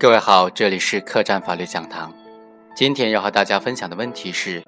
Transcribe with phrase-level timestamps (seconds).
[0.00, 2.10] 各位好，这里是客栈法律讲堂。
[2.74, 4.62] 今天要和大家分享的问题是：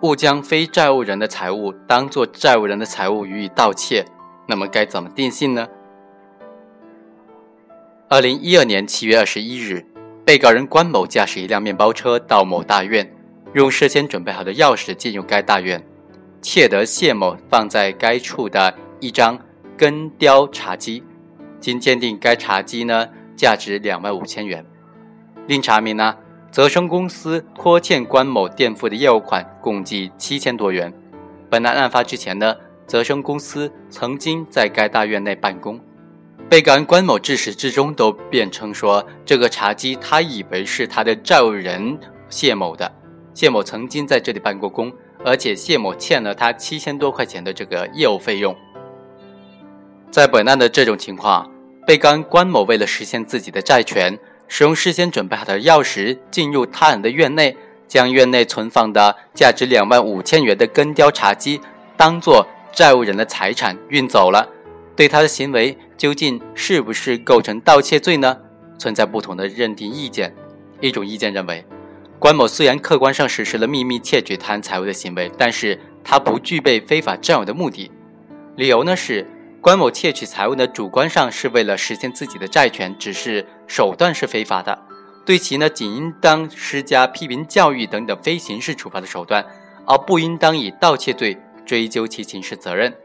[0.00, 4.06] 误将非债务人的财物当做债务人的财物予以盗窃，
[4.46, 5.68] 那么该怎么定性呢？
[8.08, 9.84] 二零一二年七月二十一日，
[10.24, 13.14] 被告人关某驾驶一辆面包车到某大院，
[13.52, 15.86] 用事先准备好的钥匙进入该大院，
[16.40, 19.38] 窃得谢某放在该处的一张
[19.76, 21.04] 根雕茶几。
[21.60, 23.06] 经鉴定，该茶几呢？
[23.38, 24.66] 价值两万五千元。
[25.46, 26.14] 另查明呢，
[26.50, 30.92] 泽生公司拖欠关某垫付的业务款共计七千多元。
[31.48, 32.54] 本案案发之前呢，
[32.86, 35.80] 泽生公司曾经在该大院内办公。
[36.50, 41.98] 被告人关某至始至终都辩称说，这个茶几他以为是他的债务人
[42.28, 42.90] 谢某的。
[43.34, 44.92] 谢某曾经在这里办过工，
[45.24, 48.56] 而且谢某欠了他七千多块钱的这个业务费用。
[50.10, 51.48] 在本案的这种情况。
[51.88, 61.58] 被告人关某为了实现自己的债权，使用事先准备好的钥匙进入他人的院内，将院内存放的价值两万五千元的根雕茶几
[61.96, 64.46] 当做债务人的财产运走了。
[64.94, 68.36] 对他的行为究竟是不是构成盗窃罪呢？
[68.78, 70.34] 存在不同的认定意见。
[70.82, 71.64] 一种意见认为，
[72.18, 77.90] 关某虽然客观上实施了秘密窃取他人财物的行为，但是他不具备非法占有的目的。
[78.56, 79.26] 理由呢是。
[79.68, 84.78] 关某窃取财物呢，主观上是为了实现自己的债权，只是手段是非法的，
[85.26, 89.44] 对其呢仅应当施加批评教育等等非刑事处罚的手段，
[89.84, 92.96] 而不应当以盗窃罪追究其刑事责任。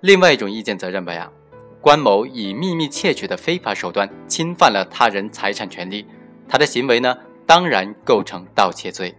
[0.00, 1.32] 另外一种意见则认为啊，
[1.80, 6.06] 关某以秘密窃取的非法手段侵犯了他人财产权利，
[6.46, 7.16] 他的行为呢
[7.46, 9.14] 当然构成盗窃罪。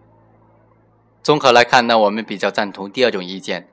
[1.24, 3.68] 综合来看呢，我们比较赞同第二种意见。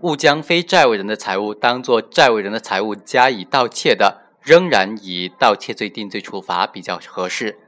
[0.00, 7.58] 误将非债务人的财物当作债务人的财物加以盗窃的，仍然以盗窃罪定罪处罚比较合适。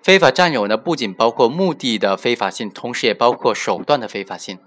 [0.00, 4.58] 非法占有呢，不仅包括目的的非法性，同时也包括手段的非法性。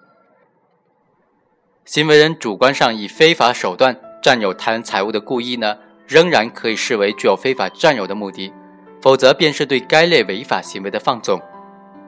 [1.85, 8.53] 行为人主观上以非法手段占有他人财物的故意呢，仍然可以视为具有非法占有的目的，
[9.01, 11.41] 否则便是对该类违法行为的放纵。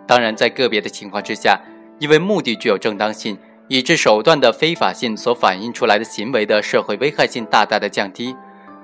[0.06, 1.59] 当然，在个别的情况之下，
[2.00, 3.38] 因为目的具有正当性。
[3.67, 8.35] 以致手段的非法性所反映出来的行为的社会危害性大大的降低，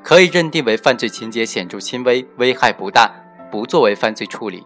[0.03, 3.11] 可以认定为犯罪情节显著轻微，危害不大，
[3.51, 4.65] 不作为犯罪处理。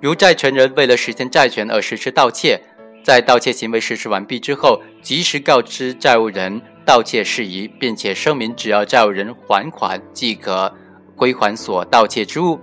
[0.00, 2.58] 如债权人为了实现债权而实施盗窃，
[3.04, 10.72] 在盗窃行为实施完毕之后，及时告知债务人盗窃事宜，并且声明只要债务人还款即可
[11.14, 12.58] 归还所盗窃之物。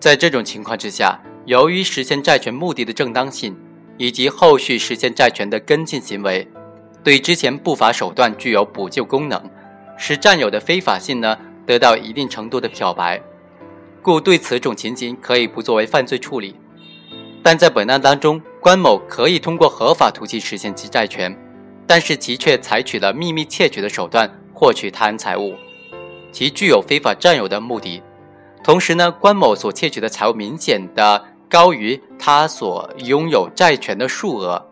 [0.00, 3.54] 在这种情况之下，由于实现债权目的的正当性。
[3.98, 6.46] 以及后续实现债权的跟进行为，
[7.04, 9.40] 对之前不法手段具有补救功能，
[9.96, 11.36] 使占有的非法性呢
[11.66, 13.20] 得到一定程度的漂白，
[14.00, 16.56] 故对此种情形可以不作为犯罪处理。
[17.42, 21.36] 但在本案当中，关某可以通过合法途径实现其债权，
[21.86, 25.54] 但是其却采取了秘密窃取的手段获取他人财物，
[26.30, 28.02] 其具有非法占有的目的。
[28.64, 31.31] 同时呢，关某所窃取的财物明显的。
[31.52, 34.70] 高于他所拥有债权的数额，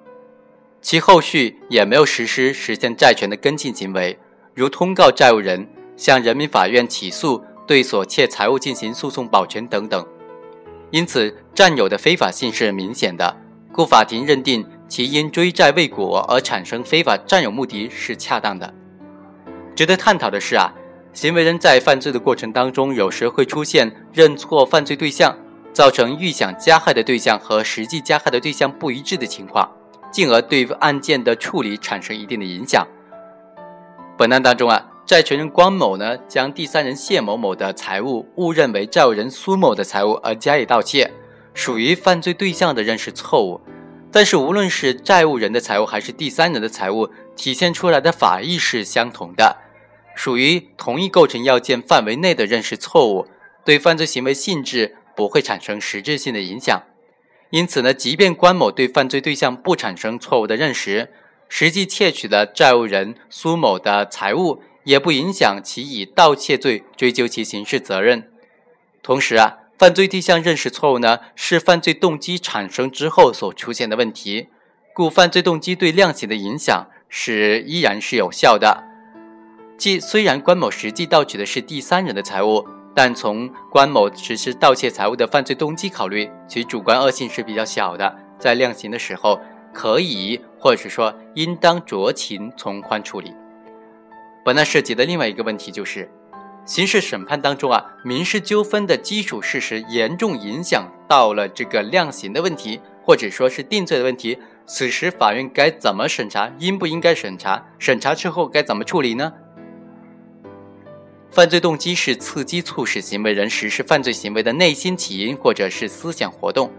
[0.80, 4.18] 其后续也没有实施实现债权的跟进行为，
[4.54, 10.02] 如通告债务人向人民法院起诉，对所窃财物进行诉讼保全等等，
[10.90, 13.36] 因此占有的非法性是明显的，
[13.70, 18.72] 故法庭认定其因追债未果而产生非法占有目的是恰当的。
[19.76, 20.72] 值得探讨的是啊，
[21.12, 25.36] 行为人在犯罪的过程当中，有时会出现认错犯罪对象。
[25.72, 29.70] 造成预想加害的对象和实际加害的对象不一致的情况，
[30.12, 32.86] 进而对案件的处理产生一定的影响。
[34.18, 41.10] 本案当中啊，债权人关某呢将第三人谢某某的财物误认为债务人苏某的财物而加以盗窃，
[41.54, 43.60] 属于犯罪对象的认识错误。
[44.12, 49.56] 但是无论是债务人的财物还是第三人的财物，体现出来的法益是相同的，
[50.16, 53.26] 属于同一构成要件范围内的认识错误，
[53.64, 54.96] 对犯罪行为性质。
[55.20, 56.82] 不会产生实质性的影响，
[57.50, 61.10] 因此呢，即便关某对犯罪对象不产生错误的认识，
[61.46, 68.30] 实际窃取了债务人苏某的财物，也不影响其以盗窃罪追究其刑事责任。
[69.02, 74.48] 同时啊，犯罪对象认识错误呢，是犯罪动机产生之后所出现的问题，
[74.94, 78.84] 故犯罪动机对量刑的影响是依然是有效的。
[79.76, 82.79] 即虽然关某实际盗取的是第三人的财物。
[82.94, 89.40] 但从关某实施盗窃财物的犯罪动机考虑，其主观恶性是比较小的，在量刑的时候
[89.72, 93.34] 可以或者说应当酌情从宽处理。
[94.44, 96.10] 本案涉及的另外一个问题就是，
[96.64, 104.38] 刑事审判当中啊，民事纠纷的基础事实严重影响到了这个量刑的问题，或者说是定罪的问题。
[104.66, 106.50] 此时法院该怎么审查？
[106.58, 107.66] 应不应该审查？
[107.78, 109.32] 审查之后该怎么处理呢？
[111.40, 116.70] 犯罪动机是刺激促使行为人实施犯罪行为的内心起因或者是思想活动，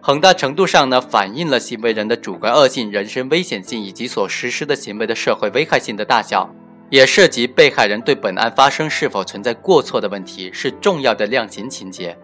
[0.00, 6.52] 很大程度上呢反映了行为人的主观恶性、人身危险性以及所实施的行为的社会危害性的大小。
[6.90, 12.18] 也涉及被害人对本案发生是否存在过错的问题，是重要的量刑情节。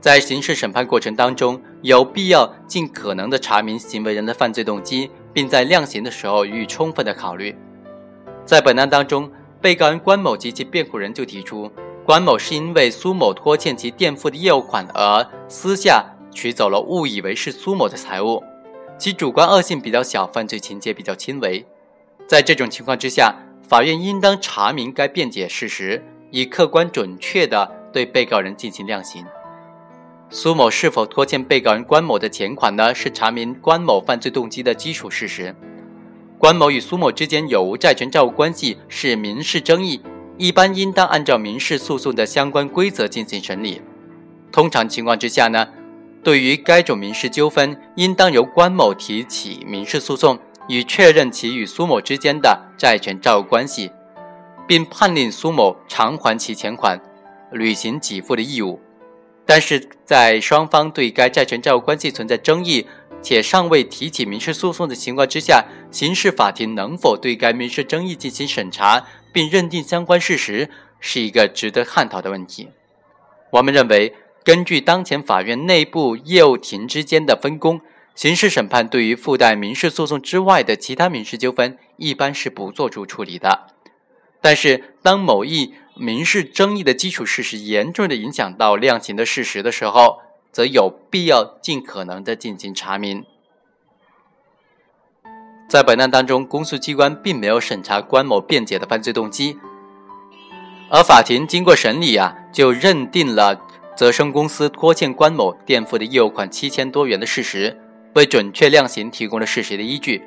[0.00, 7.54] 在刑事审判过程当中，有必要尽可能的查明行为人的犯罪动机，并在量刑的时候予以充分的考虑。
[8.46, 9.30] 在本案当中，
[9.64, 11.72] 被告人关某及其辩护人就提出，
[12.04, 18.44] 关某是因为苏某拖欠其垫付的业务款而私下取走了误以为是苏某的财物，
[18.98, 21.64] 其主观恶性比较小，犯罪情节比较轻微。
[22.28, 23.34] 在这种情况之下，
[23.66, 29.24] 法院应当查明该辩解事实，以客观准确地对被告人进行量刑。
[30.28, 32.94] 苏某是否拖欠被告人关某的钱款呢？
[32.94, 35.56] 是查明关某犯罪动机的基础事实。
[36.38, 40.00] 关某与苏某之间有无债权债务关系是民事争议，
[40.36, 43.80] 一般应当按照民事诉讼的相关规则进行审理。
[44.52, 45.68] 通常情况之下呢，
[46.22, 50.38] 对于该种民事纠纷，应当由关某提起民事诉讼。
[50.66, 53.90] 以确认其与苏某之间的债权债务关系，
[54.66, 56.98] 并判令苏某偿还其钱款，
[57.52, 58.80] 履行给付的义务。
[59.44, 62.86] 但是在双方对该债权债务关系存在争议，
[63.24, 72.68] 且尚未提起民事诉讼的情况之下，刑事法庭能否对该民事争议进行审查并认定相关事实，是一个值得探讨的问题。
[73.52, 77.80] 我们认为，根据当前法院内部业务庭之间的分工。
[78.14, 83.66] 刑事审判对于附带民事诉讼之外的其他民事纠纷，一般是不作出处理的。
[84.40, 90.20] 但是，当某一民事争议的基础事实严重的影响到量刑的事实的时候，
[90.54, 93.24] 则有必要尽可能的进行查明。
[95.68, 99.58] 在本案当中，公诉机关并没有审查关某辩解的犯罪动机，
[100.88, 103.60] 而法庭经过审理啊，就认定了
[103.96, 107.76] 泽生公司拖欠关某垫付的业务款七千多元的事实。
[108.14, 110.22] 为准确量刑提供了事实的依据。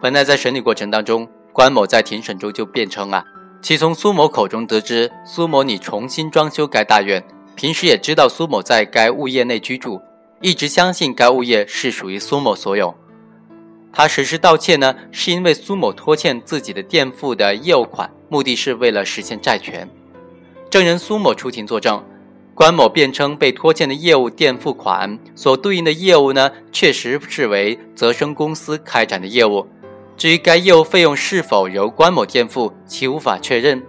[0.00, 3.22] 本案在审理过程当中，关某在庭审中就辩称啊，
[3.60, 7.22] 其从苏某口中得知苏某拟重新装修该大院，
[7.58, 10.00] 平时也知道苏某在该物业内居住，
[10.40, 12.94] 一直相信该物业是属于苏某所有。
[13.92, 19.90] 他实施盗窃呢，是因为苏某拖欠自己的垫付的业务款，目的是为了实现债权。
[20.70, 22.00] 证人苏某出庭作证。
[22.54, 29.66] 关某辩称，被拖欠的业务垫付款所对应的业务呢，确实是为泽生公司开展的业务。
[30.16, 33.82] 至于该业务费用是否由关某垫付，其无法确认。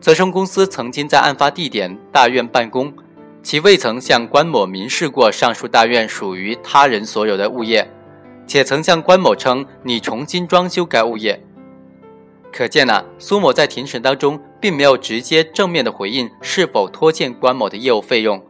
[0.00, 2.90] 泽生公司曾经在案发地点大院办公，
[3.42, 7.86] 其未曾向关某明示过上述大院属于他人所有的物业，
[8.46, 11.38] 且曾向关某称拟重新装修该物业。
[12.50, 18.42] 可见呢，苏某在庭审当中并没有直接正面的回应是否拖欠关某的业务费用，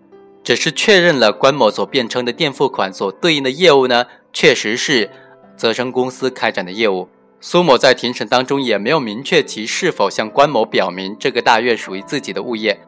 [0.45, 5.11] 只是确认了关某所辩称的垫付款所对应的业务呢，确实是
[5.57, 7.09] 泽生公司开展的业务。
[7.43, 12.79] 苏某在庭审当中也没有明确其是否向关某表明这个大院属于自己的物业，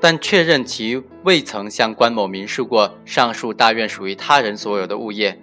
[0.00, 5.38] 但确认其未曾向关某明示过上述大院属于他人所有的物业，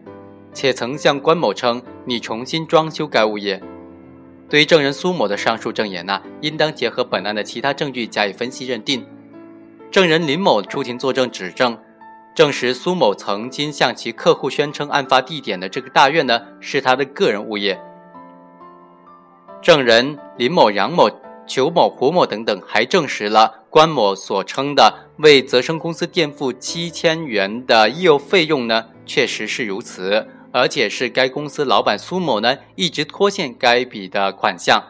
[0.52, 3.62] 且曾向关某称拟重新装修该物业。
[4.50, 9.06] 对于证人苏某的上述证言呢，应当结合本案的其他证据加以分析认定。
[9.90, 11.78] 证人林某出庭作证指证，
[12.36, 17.80] 证实苏某曾经向其客户宣称案发地点的这个大院呢是他的个人物业。
[19.64, 21.10] 证人林某、杨某、
[21.48, 30.28] 裘某、胡某等等还证实了关某所称的为泽生公司垫付七千元的业务费用呢，确实是如此。
[30.52, 34.84] 而且是该公司老板苏某呢，一直拖欠该笔的款项。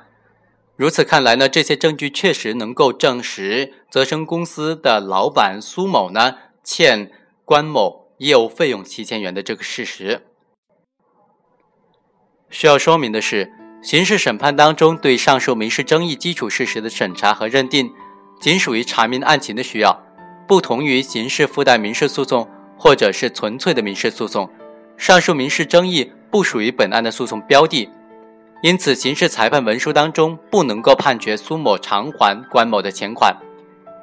[0.76, 7.12] 如此看来呢，这些证据确实能够证实泽生公司的老板苏某呢欠
[7.46, 10.24] 关某业务费用七千元的这个事实。
[12.50, 17.92] 需要说明的是，刑事审判当中对上述民事争议基础事实的审查和认定，
[18.40, 20.02] 仅属于查明案情的需要，
[20.48, 22.48] 不同于刑事附带民事诉讼
[22.78, 24.50] 或者是纯粹的民事诉讼。
[24.96, 27.90] 上述民事争议不属于本案的诉讼标的，
[28.62, 33.36] 因此刑事裁判文书当中不能够判决苏某偿还关某的钱款。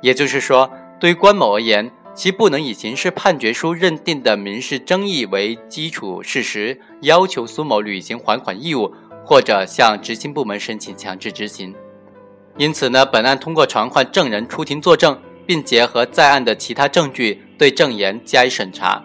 [0.02, 0.70] 也就是说，
[1.00, 8.92] 对于关某而言，其不能以刑事判决书认定的民事争议为基础事实，要求苏某履行还款义务，
[9.30, 11.72] 或者向执行部门申请强制执行。
[12.56, 19.00] 因此呢，本案通过传唤证人出庭作证，并结合在案的其他证据对证言加以审查。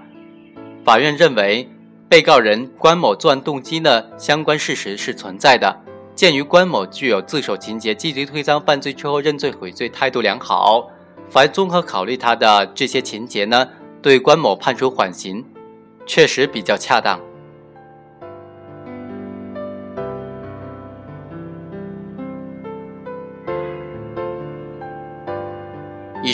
[0.83, 1.69] 法院认为，
[2.09, 5.79] 被告人关某作案动机呢，相关事实是存在的。
[6.15, 10.89] 鉴于关某具有自首情节，积极推诿犯罪之后认罪悔罪，态度良好，
[11.29, 13.67] 法院综合考虑他的这些情节呢，
[14.01, 15.45] 对关某判处缓刑，
[16.07, 17.19] 确实比较恰当。